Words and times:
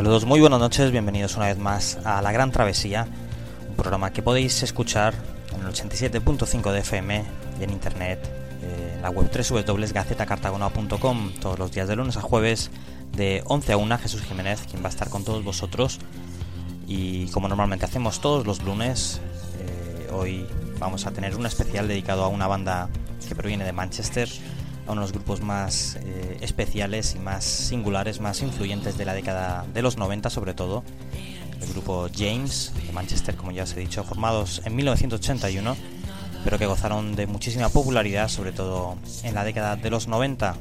Saludos, 0.00 0.24
muy 0.24 0.40
buenas 0.40 0.60
noches, 0.60 0.92
bienvenidos 0.92 1.36
una 1.36 1.48
vez 1.48 1.58
más 1.58 1.98
a 2.04 2.22
La 2.22 2.32
Gran 2.32 2.50
Travesía, 2.50 3.06
un 3.68 3.76
programa 3.76 4.14
que 4.14 4.22
podéis 4.22 4.62
escuchar 4.62 5.12
en 5.54 5.60
el 5.60 5.66
87.5 5.74 6.72
de 6.72 6.78
FM 6.78 7.22
y 7.60 7.64
en 7.64 7.68
internet, 7.68 8.18
eh, 8.62 8.94
en 8.94 9.02
la 9.02 9.10
web 9.10 9.30
www.gacetacartagona.com 9.30 11.32
todos 11.38 11.58
los 11.58 11.72
días 11.72 11.86
de 11.86 11.96
lunes 11.96 12.16
a 12.16 12.22
jueves 12.22 12.70
de 13.14 13.42
11 13.44 13.74
a 13.74 13.76
1. 13.76 13.98
Jesús 13.98 14.22
Jiménez, 14.22 14.62
quien 14.70 14.82
va 14.82 14.86
a 14.86 14.88
estar 14.88 15.10
con 15.10 15.22
todos 15.22 15.44
vosotros. 15.44 15.98
Y 16.86 17.26
como 17.26 17.48
normalmente 17.48 17.84
hacemos 17.84 18.22
todos 18.22 18.46
los 18.46 18.62
lunes, 18.62 19.20
eh, 19.58 20.08
hoy 20.14 20.46
vamos 20.78 21.04
a 21.04 21.10
tener 21.10 21.36
un 21.36 21.44
especial 21.44 21.88
dedicado 21.88 22.24
a 22.24 22.28
una 22.28 22.46
banda 22.46 22.88
que 23.28 23.34
proviene 23.34 23.66
de 23.66 23.74
Manchester 23.74 24.30
a 24.86 24.92
uno 24.92 25.00
de 25.00 25.06
los 25.06 25.12
grupos 25.12 25.40
más 25.40 25.96
eh, 25.96 26.38
especiales 26.40 27.14
y 27.14 27.18
más 27.18 27.44
singulares, 27.44 28.20
más 28.20 28.42
influyentes 28.42 28.96
de 28.98 29.04
la 29.04 29.14
década 29.14 29.66
de 29.72 29.82
los 29.82 29.96
90 29.96 30.30
sobre 30.30 30.54
todo, 30.54 30.82
el 31.60 31.68
grupo 31.68 32.08
James 32.14 32.72
de 32.86 32.92
Manchester, 32.92 33.36
como 33.36 33.52
ya 33.52 33.64
os 33.64 33.72
he 33.76 33.80
dicho, 33.80 34.02
formados 34.04 34.62
en 34.64 34.76
1981, 34.76 35.76
pero 36.44 36.58
que 36.58 36.66
gozaron 36.66 37.14
de 37.14 37.26
muchísima 37.26 37.68
popularidad, 37.68 38.28
sobre 38.28 38.52
todo 38.52 38.96
en 39.22 39.34
la 39.34 39.44
década 39.44 39.76
de 39.76 39.90
los 39.90 40.08
90. 40.08 40.56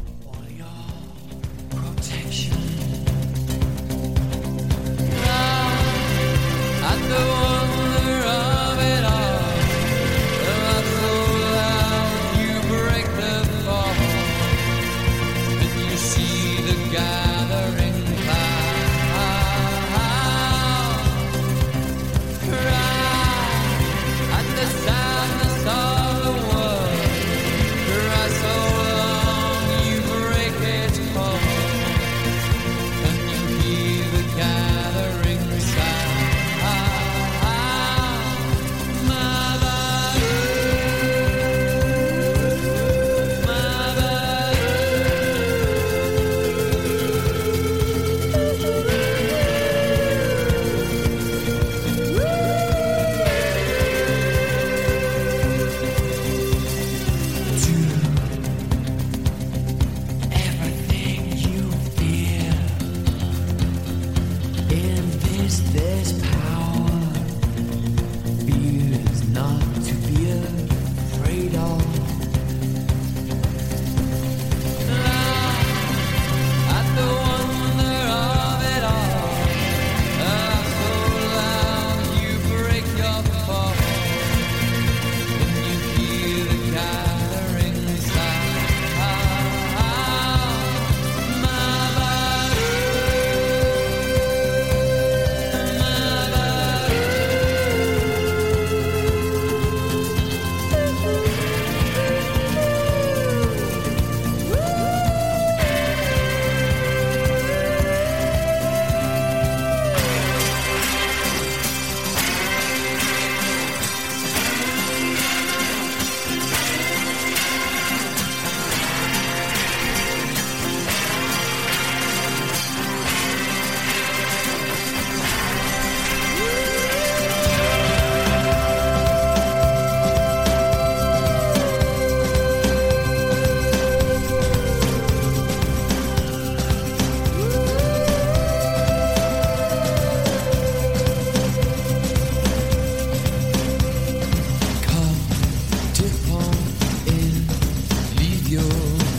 you. 148.70 149.19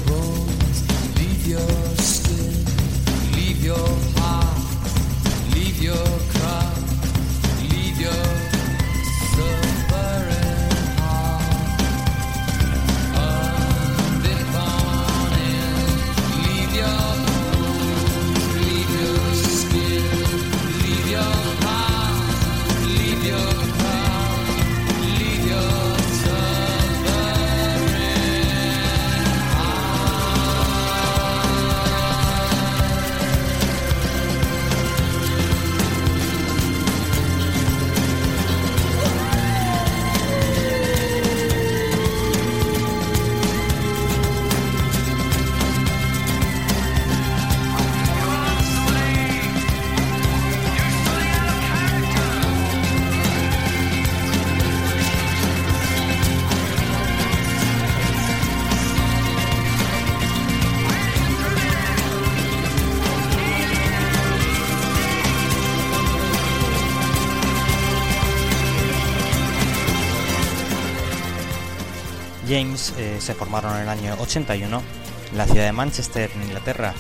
James 72.50 72.93
eh, 72.99 73.19
se 73.20 73.35
formaron 73.35 73.76
en 73.76 73.82
el 73.82 73.88
año 73.88 74.17
81 74.19 74.82
en 75.31 75.38
la 75.38 75.47
ciudad 75.47 75.67
de 75.67 75.73
Manchester, 75.73 76.29
en 76.35 76.43
Inglaterra, 76.43 76.93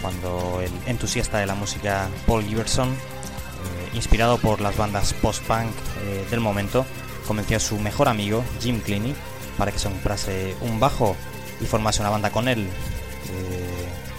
cuando 0.00 0.62
el 0.62 0.70
entusiasta 0.86 1.36
de 1.36 1.44
la 1.44 1.54
música 1.54 2.08
Paul 2.26 2.42
Giverson, 2.42 2.88
eh, 2.88 3.90
inspirado 3.92 4.38
por 4.38 4.62
las 4.62 4.74
bandas 4.74 5.12
post-punk 5.12 5.70
eh, 6.00 6.26
del 6.30 6.40
momento, 6.40 6.86
convenció 7.26 7.58
a 7.58 7.60
su 7.60 7.78
mejor 7.78 8.08
amigo, 8.08 8.42
Jim 8.62 8.80
Cleany, 8.80 9.14
para 9.58 9.72
que 9.72 9.78
se 9.78 9.90
comprase 9.90 10.56
un 10.62 10.80
bajo 10.80 11.14
y 11.60 11.66
formase 11.66 12.00
una 12.00 12.08
banda 12.08 12.30
con 12.30 12.48
él. 12.48 12.66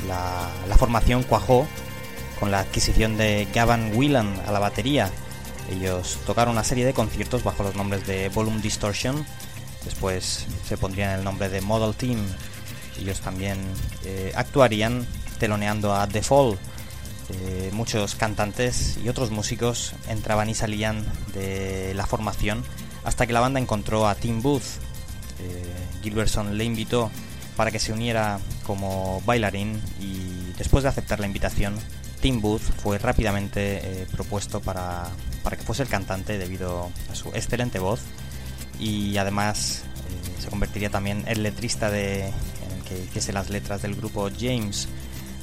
La, 0.08 0.50
la, 0.70 0.78
formación 0.78 1.24
cuajó 1.24 1.68
con 2.40 2.52
la 2.52 2.60
adquisición 2.60 3.18
de 3.18 3.48
Gavin 3.54 3.96
Whelan 3.96 4.42
a 4.48 4.52
la 4.52 4.60
batería. 4.60 5.10
Ellos 5.72 6.20
tocaron 6.28 6.54
una 6.54 6.64
serie 6.64 6.86
de 6.86 6.94
conciertos 6.94 7.44
bajo 7.44 7.64
los 7.64 7.76
nombres 7.76 8.06
de 8.06 8.30
Volume 8.30 8.62
Distortion, 8.62 9.26
después 9.88 10.46
se 10.68 10.78
pondrían 10.78 11.18
el 11.18 11.24
nombre 11.24 11.50
de 11.50 11.62
Model 11.62 11.96
Team. 11.96 12.20
Ellos 13.00 13.22
también 13.22 13.58
eh, 14.04 14.34
actuarían 14.36 15.08
teloneando 15.40 15.94
a 15.94 16.08
The 16.08 16.22
Fall. 16.22 16.58
Eh, 17.30 17.70
muchos 17.74 18.16
cantantes 18.16 18.98
y 19.04 19.10
otros 19.10 19.32
músicos 19.32 19.94
entraban 20.10 20.50
y 20.50 20.56
salían 20.56 21.06
de 21.34 21.94
la 21.94 22.06
formación 22.06 22.64
hasta 23.04 23.28
que 23.28 23.34
la 23.34 23.40
banda 23.40 23.60
encontró 23.60 24.08
a 24.08 24.16
Tim 24.16 24.42
Booth. 24.42 24.64
Eh, 25.40 25.74
le 26.54 26.64
invitó 26.64 27.12
para 27.56 27.72
que 27.72 27.80
se 27.80 27.92
uniera 27.92 28.40
como 28.66 29.22
bailarín 29.26 29.82
y 30.00 30.54
después 30.58 30.84
de 30.84 30.90
aceptar 30.90 31.20
la 31.20 31.28
invitación, 31.28 31.76
Tim 32.22 32.42
Booth 32.42 32.62
fue 32.62 32.98
rápidamente 32.98 33.80
eh, 33.84 34.08
propuesto 34.12 34.62
para, 34.62 35.08
para, 35.44 35.58
que 35.58 35.64
fuese 35.64 35.84
el 35.84 35.90
cantante 35.90 36.38
debido 36.38 36.90
a 37.12 37.16
su 37.16 37.30
excelente 37.30 37.80
voz 37.80 38.02
y 38.80 39.18
además 39.18 39.84
eh, 39.86 40.42
se 40.42 40.50
convertiría 40.50 40.90
también 40.90 41.24
en 41.28 41.44
letrista 41.44 41.90
de, 41.90 42.28
en 42.28 42.72
el 42.78 42.84
que 42.84 43.00
hiciese 43.04 43.34
las 43.34 43.50
letras 43.50 43.82
del 43.82 43.96
grupo 43.96 44.30
James. 44.38 44.88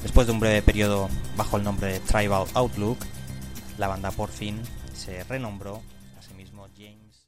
Después 0.03 0.27
de 0.27 0.33
un 0.33 0.39
breve 0.39 0.61
periodo 0.61 1.09
bajo 1.35 1.57
el 1.57 1.63
nombre 1.63 1.93
de 1.93 1.99
Tribal 1.99 2.45
Outlook, 2.53 2.99
la 3.77 3.87
banda 3.87 4.11
por 4.11 4.29
fin 4.29 4.61
se 4.93 5.23
renombró 5.23 5.81
a 6.17 6.21
sí 6.21 6.33
mismo 6.35 6.67
James. 6.77 7.27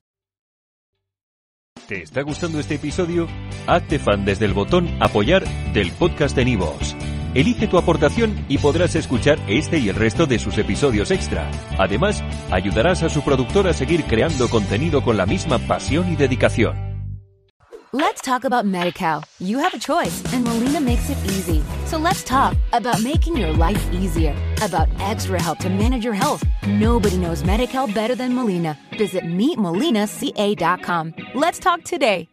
¿Te 1.88 2.04
está 2.04 2.22
gustando 2.22 2.60
este 2.60 2.76
episodio? 2.76 3.28
Hazte 3.66 4.00
fan 4.00 4.26
desde 4.26 4.46
el 4.46 4.54
botón 4.54 4.90
apoyar 5.02 5.44
del 5.74 5.92
podcast 5.92 6.36
de 6.36 6.46
Nivos. 6.46 6.96
Elige 7.38 7.68
tu 7.68 7.78
aportación 7.78 8.36
y 8.50 8.58
podrás 8.58 8.96
escuchar 8.96 9.38
este 9.48 9.78
y 9.78 9.90
el 9.90 9.96
resto 9.96 10.26
de 10.26 10.40
sus 10.40 10.58
episodios 10.58 11.12
extra. 11.12 11.52
Además, 11.78 12.24
ayudarás 12.50 13.04
a 13.04 13.10
su 13.10 13.22
productor 13.22 13.68
a 13.68 13.74
seguir 13.74 14.06
creando 14.06 14.50
contenido 14.50 15.04
con 15.04 15.18
la 15.18 15.28
misma 15.28 15.60
pasión 15.60 16.12
y 16.12 16.16
dedicación. 16.16 16.76
Let's 17.94 18.24
talk 18.24 18.44
about 18.44 18.66
MediCal. 18.66 19.24
You 19.40 19.60
have 19.60 19.76
a 19.76 19.80
choice, 19.80 20.24
and 20.34 20.44
Molina 20.46 20.82
makes 20.82 21.12
it 21.12 21.18
easy. 21.26 21.62
So 21.86 22.00
let's 22.00 22.24
talk 22.24 22.56
about 22.74 23.04
making 23.04 23.38
your 23.38 23.54
life 23.54 23.88
easier, 23.94 24.36
about 24.64 24.90
extra 25.00 25.40
help 25.40 25.60
to 25.60 25.70
manage 25.70 26.04
your 26.04 26.16
health. 26.16 26.44
Nobody 26.66 27.18
knows 27.18 27.44
MediCal 27.44 27.94
better 27.94 28.16
than 28.16 28.34
Molina. 28.34 28.76
Visit 28.98 29.26
meetmolinaca.com. 29.26 31.14
Let's 31.36 31.60
talk 31.60 31.84
today. 31.84 32.28